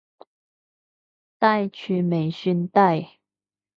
[0.03, 0.03] 低
[1.69, 3.19] 處未算低